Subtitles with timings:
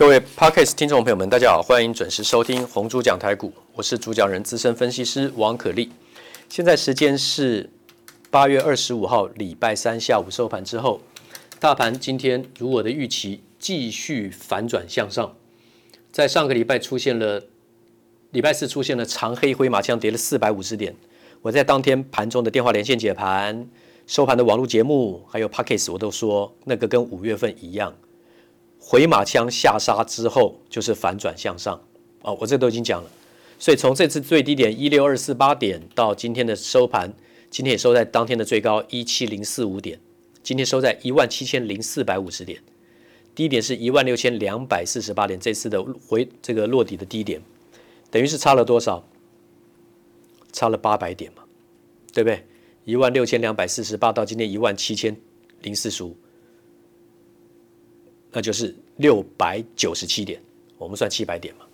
[0.00, 5.90] 各位 Podcast 听众朋友们，大家好，欢迎准时收听红猪讲台股，我是主讲人资深分析师王可立。
[6.48, 7.68] 现在时间是
[8.30, 11.02] 八月二十五号礼拜三下午收盘之后，
[11.58, 15.36] 大盘今天如我的预期，继续反转向上。
[16.10, 17.42] 在上个礼拜出现了，
[18.30, 20.96] 礼拜四出现了长黑灰马枪，跌了四百五十点。
[21.42, 23.68] 我在当天盘中的电话连线解盘、
[24.06, 27.94] 收盘的网络节目，还有 Podcast，我都说那个跟五月份一样。
[28.90, 31.76] 回马枪下杀之后就是反转向上
[32.22, 32.38] 啊、哦！
[32.40, 33.08] 我这都已经讲了，
[33.56, 37.12] 所以从这次最低点一六二四八点到今天的收盘，
[37.50, 40.00] 今天也收在当天的最高一七零四五点，
[40.42, 42.60] 今天收在一万七千零四百五十点，
[43.32, 47.40] 低点是一万六千两百四十八点，这次的回这个落底的低点，
[48.10, 49.06] 等于是差了多少？
[50.50, 51.44] 差了八百点嘛，
[52.12, 52.44] 对不对？
[52.84, 55.16] 一万六千两百四十八到今天一万七千
[55.62, 56.16] 零四十五。
[58.32, 60.40] 那就是六百九十七点，
[60.78, 61.64] 我们算七百点嘛。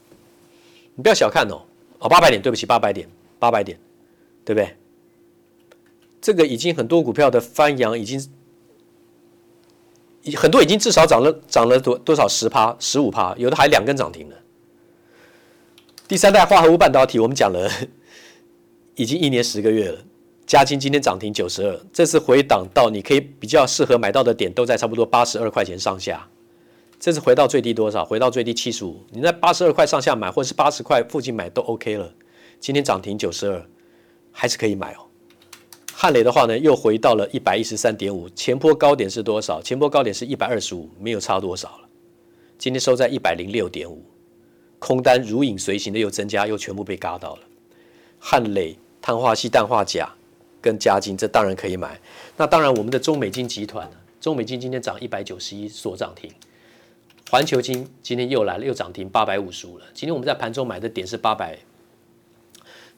[0.94, 1.60] 你不要小看哦，
[1.98, 3.78] 哦八百点，对不起，八百点，八百点，
[4.44, 4.74] 对不对？
[6.20, 8.30] 这个已经很多股票的翻扬，已经，
[10.34, 14.34] 很多已经至少涨了涨了多多少十趴、十五趴，有的还两根涨停呢。
[16.08, 17.70] 第三代化合物半导体，我们讲了
[18.94, 19.98] 已经一年十个月了。
[20.46, 26.26] 嘉晶今天涨停九十二，这次回档到你可以比较适合买到的点，都在差不多八十二块钱上下。
[26.98, 28.04] 这次回到最低多少？
[28.04, 29.04] 回到最低七十五。
[29.10, 32.12] 你在八十二块上下买，或者是八十块附近买都 OK 了。
[32.58, 33.64] 今天涨停九十二，
[34.32, 35.06] 还是可以买哦。
[35.92, 38.28] 汉磊的话呢，又回到了一百一十三点五。
[38.30, 39.60] 前波高点是多少？
[39.62, 41.88] 前波高点是一百二十五，没有差多少了。
[42.58, 44.02] 今天收在一百零六点五，
[44.78, 47.42] 空单如影随形的又增加，又全部被嘎到了。
[48.18, 50.10] 汉磊、碳化矽、氮化钾
[50.60, 52.00] 跟嘉金，这当然可以买。
[52.36, 53.88] 那当然，我们的中美金集团？
[54.20, 56.30] 中美金今天涨一百九十一，锁涨停。
[57.28, 59.84] 环球金今天又来了，又涨停八百五十五了。
[59.92, 61.58] 今天我们在盘中买的点是八百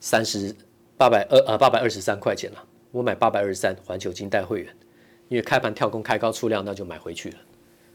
[0.01, 0.55] 三十
[0.99, 2.63] 八百二呃八百二十三块钱了。
[2.91, 4.77] 我买八百二十三，环球金带会员，
[5.29, 7.37] 因为开盘跳空开高出量，那就买回去了。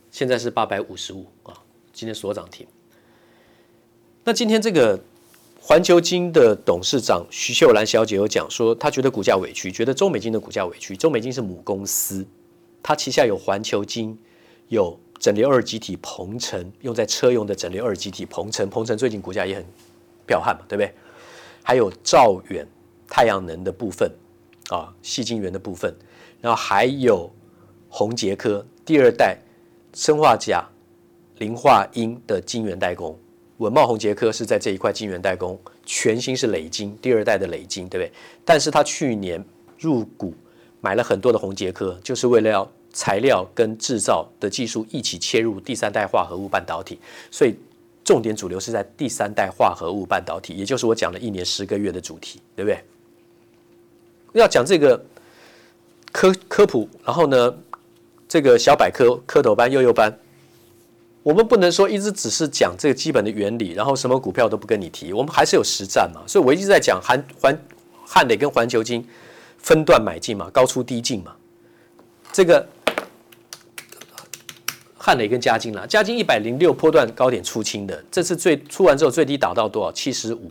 [0.10, 1.54] 现在是八百五十五啊，
[1.92, 2.66] 今天所涨停。
[4.24, 5.00] 那今天这个
[5.60, 10.98] 环球金的董事长徐秀兰小姐有讲说，她觉得股价委屈，觉得中美金的股价委屈。
[10.98, 12.26] 中美金是母公司，
[12.82, 14.18] 它旗下有环球金，
[14.70, 15.00] 有。
[15.24, 19.64] 整流二极体鹏程用在车用的整流二极体鹏程，鹏程最近股价也很
[20.28, 20.94] 彪悍嘛，对不对？
[21.64, 22.68] 还有兆远
[23.08, 24.12] 太阳能的部分
[24.68, 25.96] 啊，细晶圆的部分，
[26.42, 27.32] 然后还有
[27.88, 29.38] 宏杰科第二代
[29.94, 30.62] 砷化镓、
[31.38, 33.18] 磷化銦的晶圆代工，
[33.60, 38.12] 文茂宏杰科是在这一块晶圆代工，全新是磊晶第二代的磊晶，对不对？
[38.44, 39.42] 但是他去年
[39.80, 40.34] 入股
[40.82, 42.70] 买了很多的宏杰科，就是为了要。
[42.94, 47.00] 材料跟制造的技术一起切入第三代化合物半导体，
[47.32, 47.56] 所以
[48.04, 52.80] 重点主流是在第三代化合物半导体，也就是我讲了一年十个月的主题，对不对？
[54.34, 55.04] 要讲这个
[56.12, 57.58] 科科普，然后呢，
[58.28, 60.16] 这个小百科、蝌蚪班、幼幼班，
[61.24, 66.22] 我们不能说一直只是讲这个基本的原理，然后什么股票都不跟你提，我们还是有实战嘛。
[66.28, 67.60] 所以我一直在讲环环
[68.06, 69.04] 汉磊跟环球金
[69.58, 71.36] 分段买进嘛，高出低进嘛，
[72.32, 72.68] 这个。
[75.06, 79.92] 汉磊跟嘉金啦，嘉金一百零六波段高点出清的，这次最出完之后最低打到多少？
[79.92, 80.50] 七十五，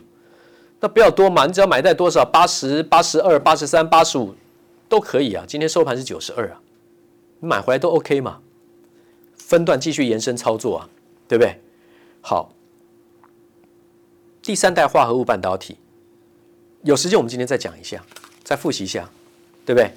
[0.79, 2.23] 那不要多嘛，你只要买在多少？
[2.23, 4.35] 八十八十二、八十三、八十五
[4.87, 5.43] 都可以啊。
[5.47, 6.61] 今天收盘是九十二啊，
[7.39, 8.41] 你买回来都 OK 嘛。
[9.35, 10.89] 分段继续延伸操作啊，
[11.27, 11.59] 对不对？
[12.21, 12.53] 好，
[14.43, 15.77] 第三代化合物半导体，
[16.83, 18.05] 有时间我们今天再讲一下，
[18.43, 19.09] 再复习一下，
[19.65, 19.91] 对不对？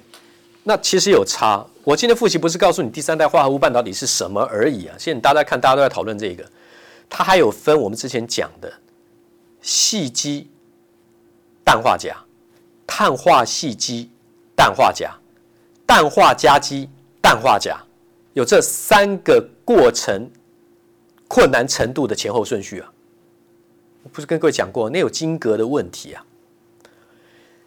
[0.67, 1.65] 那其实有差。
[1.85, 4.93] 我今天复习不是告诉你第三代化合物半导体是什么而已啊。
[4.99, 6.45] 现在大家看，大家都在讨论这个，
[7.09, 8.69] 它还有分我们之前讲的
[9.61, 10.49] 细基
[11.63, 12.13] 氮化镓、
[12.85, 14.11] 碳化细基
[14.57, 15.09] 氮化镓、
[15.85, 16.89] 氮化镓基
[17.21, 17.77] 氮化镓，
[18.33, 20.29] 有这三个过程
[21.29, 22.91] 困难程度的前后顺序啊。
[24.03, 26.25] 我不是跟各位讲过，那有晶格的问题啊。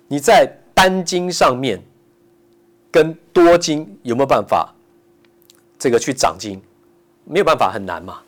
[0.06, 1.82] 你在单晶上面。
[2.90, 4.75] 跟多晶有没有办法
[5.78, 6.60] 这个去长晶？
[7.25, 8.20] 没有办法，很难嘛。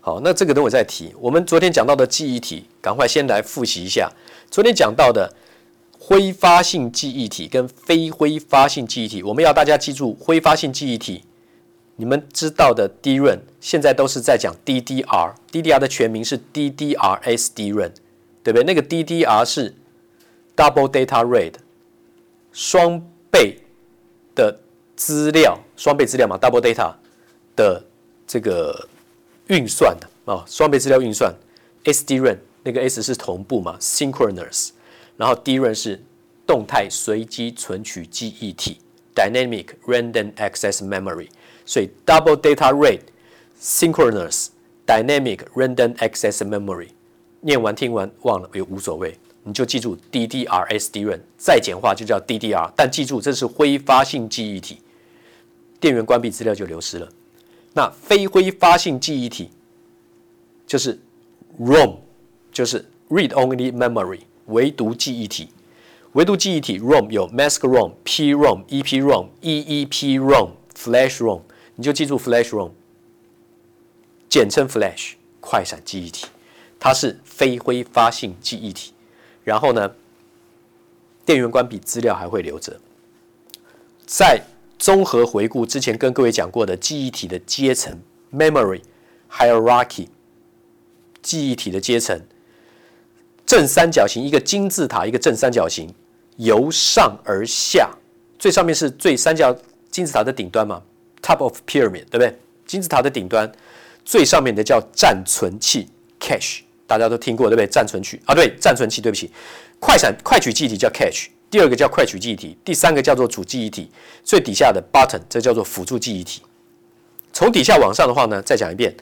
[0.00, 1.14] 好，那这个等会再提。
[1.18, 4.12] 我们昨天讲到的记忆体，赶快先来复习一下。
[4.50, 5.34] 昨天讲到的
[5.98, 11.24] 挥发性记忆体跟非挥发性记忆体，我们要大家记住，挥发性记忆体，
[11.96, 17.92] 你们知道的 DRAM 现在都是在讲 DDR，DDR 的全名是 DDRSDR，
[18.42, 18.64] 对不对？
[18.64, 19.74] 那个 DDR 是
[20.54, 21.54] Double Data Rate
[22.52, 23.02] 双。
[23.38, 23.56] 倍
[24.34, 24.58] 的
[24.96, 26.92] 资料，双倍资料嘛，double data
[27.54, 27.80] 的
[28.26, 28.88] 这个
[29.46, 31.32] 运算的啊，双倍资料运算
[31.84, 34.70] ，SDRAM 那个 S 是同步嘛，synchronous，
[35.16, 36.02] 然后 DRAM 是
[36.46, 38.78] 动态随机存取记忆体
[39.14, 41.28] ，dynamic random access memory，
[41.64, 44.48] 所以 double data rate，synchronous
[44.84, 46.88] dynamic random access memory，
[47.40, 49.16] 念完听完忘了也无所谓，
[49.48, 54.82] 你就记住 DDR SDRAM，再简化就叫 DDR，但记住这是挥发性记忆体，
[55.80, 57.08] 电源关闭资料就流失了。
[57.72, 59.48] 那非挥发性记忆体
[60.66, 61.00] 就是
[61.58, 61.96] ROM，
[62.52, 65.48] 就是 Read Only Memory，唯独记忆体。
[66.12, 71.40] 唯独记忆体 ROM 有 Mask ROM、PROM、EPROM、EEPROM、Flash ROM，
[71.76, 72.72] 你就记住 Flash ROM，
[74.28, 76.26] 简称 Flash 快闪记忆体，
[76.78, 78.92] 它是非挥发性记忆体。
[79.48, 79.90] 然后呢，
[81.24, 82.78] 电源关闭，资料还会留着，
[84.06, 84.42] 在。
[84.78, 88.00] 综合回顾之前跟各位讲过的记忆体的阶层
[88.32, 88.80] （memory
[89.28, 90.06] hierarchy），
[91.20, 92.16] 记忆体的阶层，
[93.44, 95.92] 正三角形，一个金字塔，一个正三角形，
[96.36, 97.90] 由上而下，
[98.38, 99.52] 最上面是最三角
[99.90, 100.80] 金字塔的顶端嘛
[101.20, 102.38] ，top of pyramid，对不对？
[102.64, 103.50] 金字塔的顶端
[104.04, 105.88] 最上面的叫暂存器
[106.20, 107.66] （cache），大家都听过对不对？
[107.66, 109.30] 暂存器啊，对，暂存器，对不起，
[109.78, 111.26] 快闪快取记忆体叫 cache。
[111.50, 113.90] 第二个叫快取记忆体，第三个叫做主记忆体，
[114.24, 116.42] 最底下的 button 这叫做辅助记忆体。
[117.32, 118.94] 从底下往上的话呢，再讲一遍，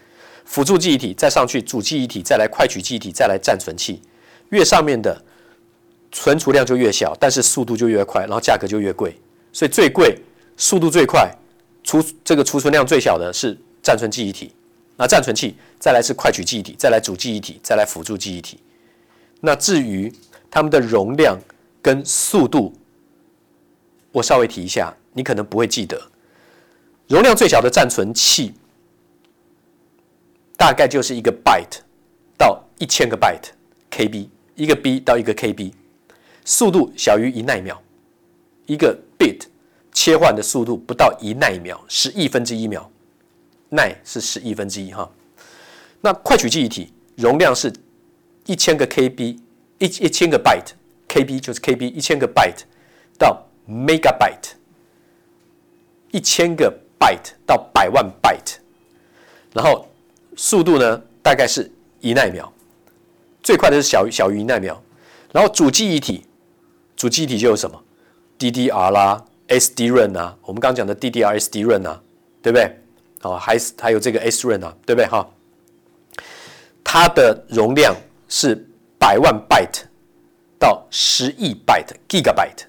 [0.45, 4.03] 辅助记忆体再上去主记忆体，再来快取记忆体，再来暂存器。
[4.51, 5.21] 越上面的
[6.13, 9.17] 存储量就越小，但是速度就越快，然后价格就越贵。
[9.53, 10.17] 所以最贵、
[10.57, 11.33] 速度最快、
[11.83, 14.53] 储这个储存量最小的是暂存记忆体，
[14.97, 18.59] 那暂存器再来是快取记忆体，再来主记忆体，再来辅助记忆体。
[19.41, 20.13] 那至于
[20.51, 21.39] 它们的容量。
[21.83, 22.75] 跟速度，
[24.11, 26.11] 我稍微提一下，你可能不会记得。
[27.07, 28.55] 容量最小的暂存器，
[30.57, 31.79] 大概就是一个 byte
[32.37, 35.75] 到一千个 byte，KB，一个 B 到一个 KB，
[36.45, 37.81] 速度小于一奈秒，
[38.67, 39.43] 一个 bit
[39.93, 42.91] 切换的速度不到一奈秒，是亿分之一秒，
[43.71, 45.11] 奈是十亿分之一哈。
[46.01, 47.73] 那快取记忆体容量是
[48.47, 49.39] 一千个 KB，
[49.79, 50.73] 一一千个 byte。
[51.09, 52.63] KB 就是 KB，一千个 byte
[53.17, 54.55] 到 megabyte，
[56.11, 58.57] 一千个 byte 到百万 byte，
[59.55, 59.89] 然后
[60.37, 61.71] 速度呢大概是
[62.01, 62.53] 一奈秒，
[63.41, 64.83] 最快的是小于小于一奈秒，
[65.33, 66.27] 然后主记忆体，
[66.97, 67.81] 主记忆体就有什么
[68.37, 72.03] DDR 啦，SDRAM 啊，我们刚刚讲的 DDR SDRAM 啊，
[72.43, 72.77] 对不对？
[73.23, 75.07] 哦，还是还有这个 SRAM 啊，对不对？
[75.07, 75.29] 哈，
[76.85, 77.95] 它的容量
[78.29, 78.67] 是
[78.99, 79.83] 百万 byte。
[80.59, 82.65] 到十亿 byte，gigabyte，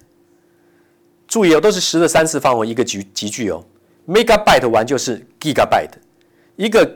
[1.26, 3.64] 注意哦，都是十的三次方哦，一个级级距哦。
[4.06, 5.94] megabyte 完就是 gigabyte，
[6.56, 6.86] 一个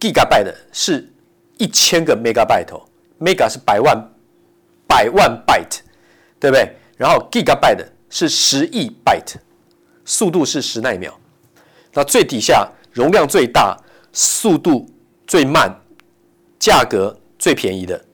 [0.00, 1.06] gigabyte 是
[1.58, 2.80] 一千个 megabyte 哦
[3.20, 4.02] ，mega 是百万
[4.88, 5.80] 百万 byte，
[6.40, 6.74] 对不对？
[6.96, 9.34] 然后 gigabyte 是十亿 byte，
[10.06, 11.14] 速度是十奈秒。
[11.92, 13.76] 那最底下容量最大，
[14.12, 14.88] 速度
[15.26, 15.74] 最慢，
[16.58, 18.04] 价格最便宜的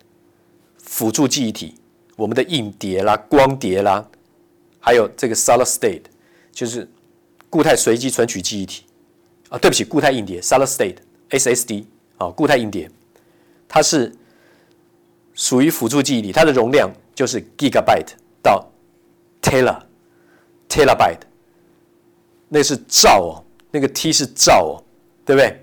[0.78, 1.75] 辅助记忆体。
[2.17, 4.06] 我们的硬碟啦、光碟啦，
[4.81, 6.02] 还有这个 solid state，
[6.52, 6.88] 就是
[7.50, 8.84] 固态随机存取记忆体。
[9.49, 10.96] 啊，对不起，固态硬碟 solid state
[11.31, 11.84] SSD
[12.19, 12.90] 啊，固态硬碟，
[13.69, 14.12] 它是
[15.34, 18.08] 属于辅助记忆体，它的容量就是 gigabyte
[18.43, 18.67] 到
[19.41, 19.81] tera
[20.69, 21.20] terabyte，
[22.48, 23.44] 那是兆哦，
[23.76, 24.72] 那个 T 是兆哦，
[25.26, 25.62] 对不对？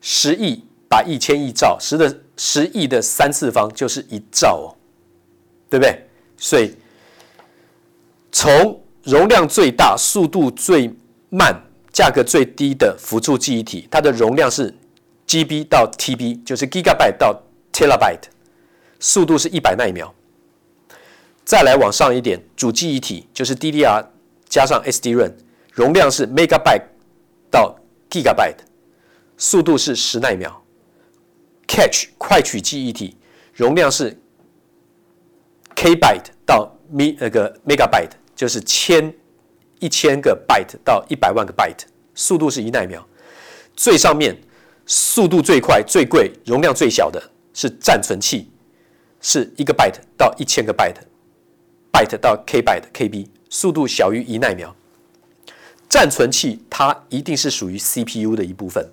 [0.00, 4.74] 十亿把一千亿兆，十的十亿的三次方就是一兆哦。
[5.70, 6.08] 对不对？
[6.38, 6.74] 所以
[8.32, 10.90] 从容量最大、速度最
[11.28, 11.54] 慢、
[11.92, 14.74] 价格最低的辅助记忆体，它的容量是
[15.26, 18.30] GB 到 TB，就是 Gigabyte 到 Terabyte，
[18.98, 20.14] 速度是一百奈秒。
[21.44, 24.06] 再来往上一点，主记忆体就是 DDR
[24.48, 25.34] 加上 SDRAM，
[25.74, 26.84] 容量是 Megabyte
[27.50, 27.78] 到
[28.10, 28.64] Gigabyte，
[29.36, 30.62] 速度是十奈秒。
[31.66, 33.16] ，catch 快取记忆体
[33.54, 34.18] 容量是。
[35.80, 39.14] K byte 到 me 那个 megabyte 就是千
[39.78, 41.82] 一千个 byte 到一百万个 byte，
[42.16, 43.06] 速度是一奈秒。
[43.76, 44.36] 最上面
[44.86, 47.22] 速度最快、最贵、容量最小的
[47.54, 48.50] 是暂存器，
[49.20, 54.74] 是一个 byte 到一千个 byte，byte 到 K byte KB，速度小于一奈秒。
[55.88, 58.90] 暂存器它一定是属于 CPU 的一部分。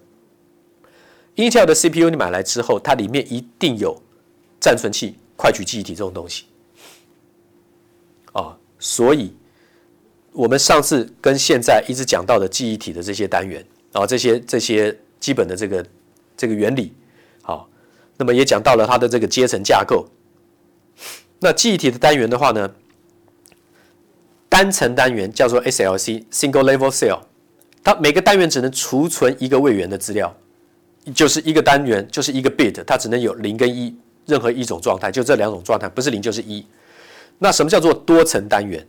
[1.35, 4.01] Intel 的 CPU 你买来之后，它里面一定有
[4.59, 6.45] 暂存器、快取记忆体这种东西。
[8.31, 9.33] 啊，所以
[10.31, 15.85] 我们上次跟现在一直讲到的记忆体的这些单元，然后这些这些基本的这个
[16.37, 16.93] 这个原理。
[17.41, 17.69] 好，
[18.17, 20.07] 那么也讲到了它的这个阶层架构。
[21.39, 22.73] 那记忆体的单元的话呢，
[24.55, 27.19] 单层单元叫做 SLC（Single Level Cell），
[27.83, 30.33] 它每个单元只能储存一个位元的资料，
[31.13, 33.93] 就是一个单元就是一个 bit，它只能有零跟一，
[34.25, 36.65] 任何一种状态，就这两种状态，不是零就是一。
[37.37, 38.87] 那什么叫做多层单元？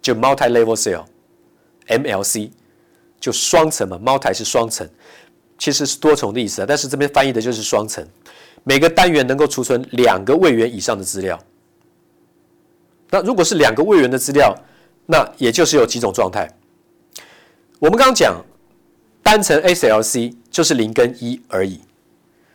[0.00, 2.50] 就 Multi-Level Cell（MLC），
[3.20, 4.88] 就双层嘛，Multi 是双层，
[5.58, 8.02] 其实是多重的意思啊，但是这边翻译的就是双层，
[8.64, 11.38] 每个单元能够储存两个位元以上的资料。
[13.10, 14.54] 那如果是两个位元的资料，
[15.10, 16.46] 那也就是有几种状态。
[17.78, 18.44] 我们刚刚讲
[19.22, 21.80] 单层 SLC 就是零跟一而已。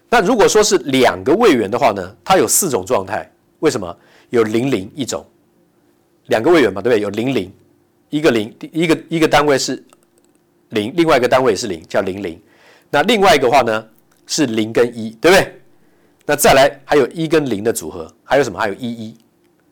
[0.07, 3.27] 那如果说是两个位元的话呢，它有四种状态。
[3.59, 3.97] 为什么？
[4.29, 5.25] 有零零一种，
[6.27, 7.01] 两个位元嘛，对不对？
[7.01, 7.51] 有零零，
[8.09, 9.83] 一个零，一个一个单位是
[10.69, 12.39] 零，另外一个单位也是零，叫零零。
[12.91, 13.83] 那另外一个话呢
[14.27, 15.61] 是零跟一，对不对？
[16.25, 18.59] 那再来还有一跟零的组合，还有什么？
[18.59, 19.17] 还有一一。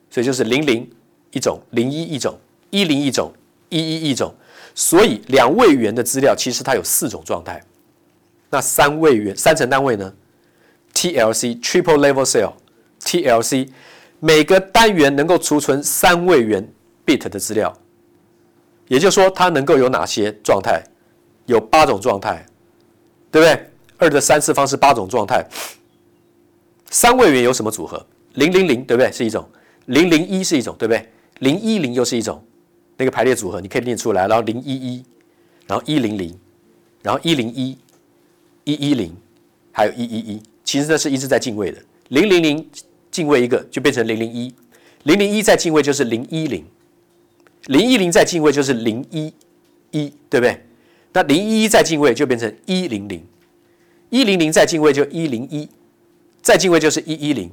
[0.09, 0.89] 所以就是零零
[1.31, 2.37] 一种，零一一种，
[2.71, 3.31] 一零一种，
[3.69, 4.33] 一一一种。
[4.73, 7.61] 所以两位元的资料其实它有四种状态。
[8.49, 10.13] 那三位元三层单位呢
[10.93, 13.69] ？TLC（Triple Level Cell），TLC
[14.19, 16.67] 每个单元能够储存三位元
[17.05, 17.77] bit 的资料。
[18.87, 20.83] 也就是说，它能够有哪些状态？
[21.45, 22.45] 有八种状态，
[23.31, 23.67] 对不对？
[23.97, 25.45] 二的三次方是八种状态。
[26.89, 28.05] 三位元有什么组合？
[28.33, 29.11] 零零零，对不对？
[29.11, 29.49] 是一种。
[29.85, 31.09] 零零一是一种，对不对？
[31.39, 32.43] 零一零又是一种，
[33.01, 34.27] 那个排列组合你可以念出来。
[34.27, 35.03] 然后零一一，
[35.65, 36.37] 然后一零零，
[37.01, 37.75] 然后一零一，
[38.63, 39.11] 一一零，
[39.71, 40.39] 还有一一一。
[40.63, 41.79] 其实这是一直在进位的。
[42.09, 42.69] 零零零
[43.09, 44.53] 进位一个就变成零零一，
[45.01, 46.63] 零零一再进位就是零一零，
[47.65, 49.33] 零一零再进位就是零一
[49.89, 50.63] 一，对不对？
[51.13, 53.25] 那零一一再进位就变成一零零，
[54.11, 55.67] 一零零再进位就一零一，
[56.43, 57.49] 再进位就是一一零。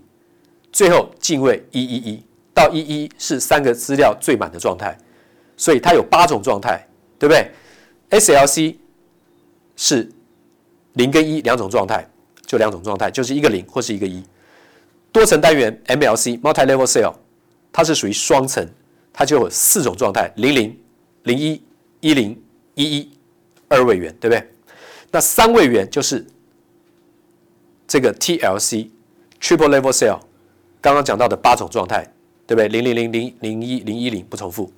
[0.70, 4.98] 最后进位一一一到一一是三个资料最满的状态，
[5.58, 6.88] 所以它有八种状态，
[7.18, 7.50] 对不对
[8.18, 8.76] ？SLC
[9.76, 10.10] 是
[10.94, 12.08] 零跟一两种状态，
[12.46, 14.24] 就两种状态，就是一个零或是一个一。
[15.12, 17.14] 多层单元 MLC（Multi-Level Cell）
[17.72, 18.66] 它是属于双层，
[19.12, 20.78] 它就有四种状态：零零、
[21.24, 21.62] 零一、
[22.00, 22.40] 一零、
[22.74, 23.10] 一一，
[23.68, 24.48] 二位元，对不对？
[25.10, 26.24] 那三位元就是
[27.86, 30.20] 这个 TLC（Triple Level Cell）。
[30.80, 32.04] 刚刚讲到的八种状态，
[32.46, 32.68] 对不对？
[32.68, 34.72] 零零零零零一零一零不重复。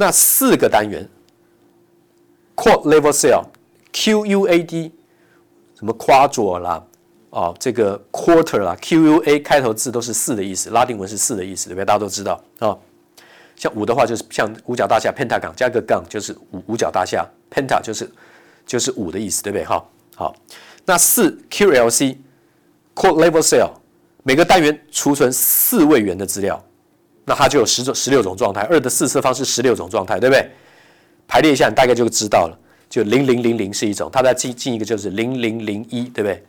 [0.00, 1.06] 那四个单元
[2.54, 4.92] ，Quad Level Cell，Q U A D，
[5.76, 6.82] 什么 Quadro 啦，
[7.30, 11.84] 哦，这个 Quarter 啦，Q U A 开头字都是四的意思，拉丁文是四的意思，对不对？
[11.84, 12.78] 大家都知道啊、
[13.56, 18.08] 像五的话，就是像五角大厦，Pentagon 加个杠就是五五角大厦，Penta 就是
[18.64, 19.64] 就是五的意思，对不对？
[19.64, 20.34] 哈，好。
[20.86, 23.72] 那四 Q L C，Quad Level Cell。
[24.24, 26.62] 每个单元储存四位元的资料，
[27.28, 28.62] 那它就有十种、十六种状态。
[28.62, 30.50] 二的四次方是十六种状态，对不对？
[31.28, 32.58] 排列一下，你大概就知道了。
[32.88, 36.42] 就零零零零是一种，它再进进一个就是零零零一，对不对？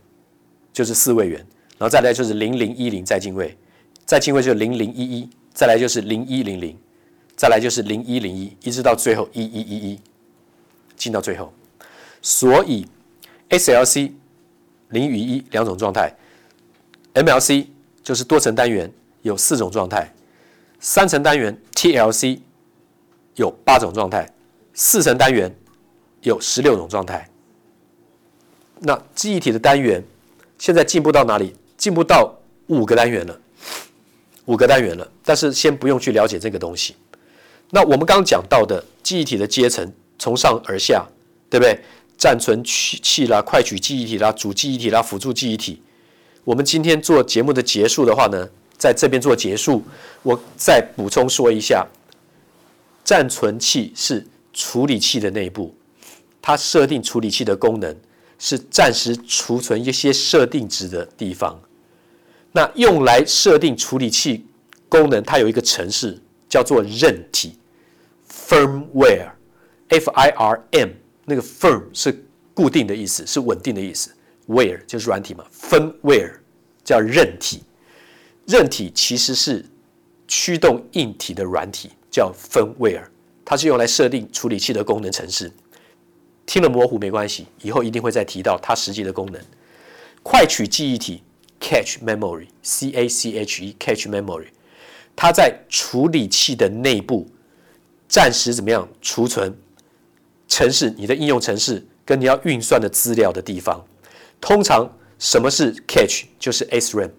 [0.72, 1.38] 就是四位元，
[1.78, 3.58] 然后再来就是零零一零再进位，
[4.06, 6.78] 再进位就零零一一，再来就是零一零零，
[7.36, 10.00] 再来就是零一零一，一直到最后一一一一，
[10.96, 11.52] 进到最后。
[12.22, 12.88] 所以
[13.50, 14.12] SLC
[14.90, 16.14] 零与一两种状态。
[17.16, 17.66] MLC
[18.04, 18.90] 就是多层单元，
[19.24, 20.04] 有四种状态；
[20.80, 22.40] 三层单元 TLC
[23.36, 24.26] 有八种状态；
[24.74, 25.54] 四层单元
[26.22, 27.30] 有十六种状态。
[28.80, 30.04] 那记忆体的单元
[30.58, 31.56] 现在进步到哪里？
[31.78, 32.34] 进步到
[32.68, 33.40] 五个单元了，
[34.46, 35.10] 五个单元了。
[35.24, 36.96] 但是先不用去了解这个东西。
[37.72, 41.06] 那我们刚刚讲到的记忆体的阶层，从上而下，
[41.50, 41.80] 对不对？
[42.18, 45.82] 暂存器啦、快取记忆体啦、主记忆体啦、辅助记忆体。
[46.44, 49.84] 我们今天做节目的结束的话呢，在这边做结束，
[50.24, 51.86] 我再补充说一下，
[53.04, 55.76] 暂存器是处理器的内部，
[56.42, 57.94] 它设定处理器的功能
[58.40, 61.60] 是暂时储存一些设定值的地方。
[62.54, 64.46] 那用来设定处理器
[64.88, 66.18] 功能，它有一个程式
[66.48, 67.60] 叫做韧体
[68.32, 70.90] （firmware），F I R M，
[71.26, 74.10] 那个 firm 是固定的意思，是稳定的意思。
[74.48, 76.32] ware 就是软体嘛，firmware
[76.84, 77.62] 叫韧体，
[78.50, 79.64] 韧体其实是
[80.28, 83.04] 驱动硬体的软体，叫 firmware，
[83.46, 85.52] 它是用来设定处理器的功能程式。
[86.48, 89.40] 听了模糊没关系，以后一定会再提到它实际的功能。
[90.24, 91.22] 快取记忆体
[91.62, 94.48] cache memory，C A C H E cache memory，
[95.16, 97.28] 它在处理器的内部
[98.08, 99.56] 暂时怎么样储存
[100.48, 103.86] 程式，你的应用程式跟你要运算的资料的地方。
[104.42, 106.24] 通常什么是 cache？
[106.40, 107.12] 就是 SRAM，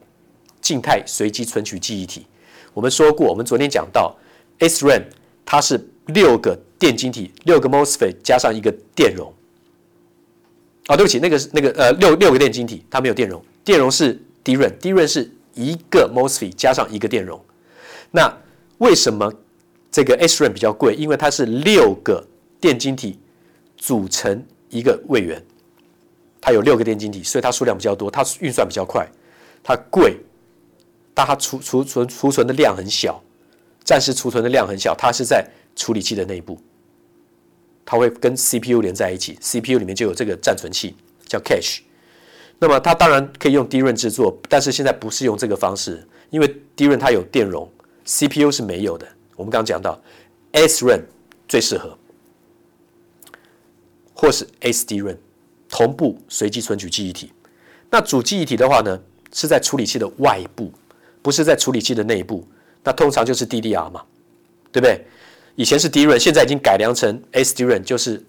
[0.70, 2.24] 静态随机存取记忆体。
[2.72, 4.16] 我们说过，我们昨天讲到
[4.60, 5.02] SRAM，
[5.44, 9.34] 它是六个电晶体，六个 MOSFET 加上一个电容。
[10.86, 17.44] 哦，对不起，那个是那个呃六六个电晶体，它没有电容，电容是 DRAM，DRAM 是一个 MOSFET 加上一个电容。
[18.12, 18.32] 那
[18.78, 19.32] 为什么
[19.90, 20.94] 这个 SRAM 比较贵？
[20.94, 22.24] 因为它是六个
[22.60, 23.18] 电晶体
[23.76, 25.44] 组成一个位元，
[26.40, 29.04] 它有六个电晶体，所以它数量比较多，它运算比较快，
[29.64, 30.16] 它贵，
[31.20, 33.22] 但它储储存储存的量很小，
[33.84, 35.46] 暂时储存的量很小，它是在
[35.76, 36.58] 处理器的内部。
[37.84, 40.96] 它会跟 CPU 连在一起，CPU 里面就有这个暂存器，
[41.26, 41.80] 叫 cache。
[42.58, 47.70] 那么它当然可以用 DRAM 制作，但是现在不是用这个方式，因为 DRAM 它有电容
[48.06, 49.06] ，CPU 是没有的。
[49.36, 50.00] 我们刚刚讲到
[50.54, 51.02] SRAM
[51.46, 51.98] 最适合，
[54.14, 55.18] 或是 SDRAM
[55.68, 57.30] 同步随机存取记忆体。
[57.90, 58.98] 那主记忆体的话呢，
[59.34, 60.72] 是在处理器的外部，
[61.22, 62.46] 不是在处理器的内部。
[62.82, 64.02] 那通常就是 DDR 嘛，
[64.72, 65.04] 对不对？
[65.56, 68.24] 以前是 DRAM，现在已经改良成 SDRAM，就是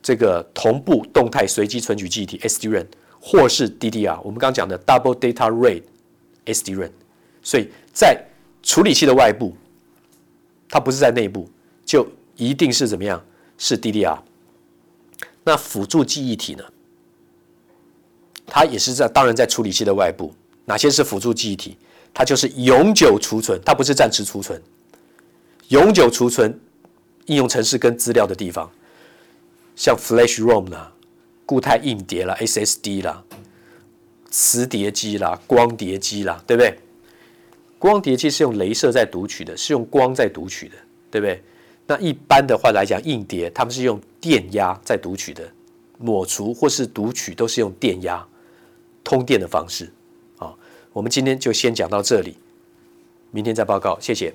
[0.00, 2.86] 这个同步动态随机存取记忆体 SDRAM，
[3.20, 4.20] 或是 DDR。
[4.22, 5.82] 我们刚讲的 Double Data Rate
[6.46, 6.90] SDRAM。
[7.42, 8.24] 所以在
[8.62, 9.56] 处理器的外部，
[10.68, 11.50] 它不是在内部，
[11.84, 13.24] 就一定是怎么样？
[13.58, 14.18] 是 DDR。
[15.42, 16.62] 那辅助记忆体呢？
[18.46, 20.32] 它也是在，当然在处理器的外部。
[20.64, 21.76] 哪些是辅助记忆体？
[22.14, 24.60] 它就是永久储存，它不是暂时储存。
[25.68, 26.60] 永久储存
[27.26, 28.70] 应用程式跟资料的地方，
[29.74, 30.92] 像 Flash ROM 啦、
[31.46, 33.24] 固态硬碟啦、SSD 啦、
[34.30, 36.78] 磁碟机啦、光碟机啦，对不对？
[37.78, 40.74] 光碟机是用镭射在读取的，是用光在读取的，
[41.10, 41.42] 对不对？
[41.86, 45.50] 那一般的话来讲，硬碟他们是用电压在读取的，
[45.98, 48.24] 抹除或是读取都是用电压
[49.02, 49.90] 通电的方式。
[50.94, 52.36] 我们今天就先讲到这里，
[53.30, 54.30] 明天再报告，谢谢。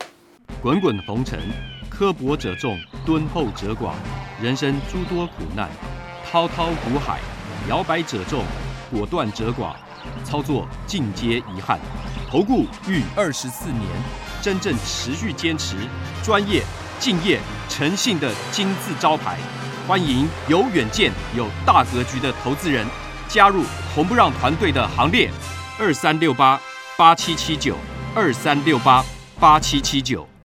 [0.60, 1.40] 滚滚红尘，
[1.88, 3.92] 刻薄者众，敦厚者寡；
[4.42, 5.70] 人生诸多苦难，
[6.26, 7.20] 滔滔苦海，
[7.70, 8.44] 摇摆者众，
[8.90, 9.76] 果断者寡。
[10.24, 11.80] 操作尽皆遗憾。
[12.28, 13.84] 投顾逾二十四年，
[14.42, 15.76] 真正持续坚持、
[16.24, 16.64] 专业、
[17.00, 17.40] 敬业、
[17.70, 19.38] 诚信的金字招牌。
[19.88, 22.88] 欢迎有远见、有大格局的投资人
[23.28, 25.30] 加入红不让团队的行列。
[25.80, 26.60] 二三六八
[26.98, 27.76] 八七七九，
[28.16, 29.06] 二三六八
[29.40, 30.28] 八七七九。